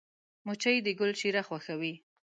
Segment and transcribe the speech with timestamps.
[0.45, 1.93] مچمچۍ د ګل شیره خوښوي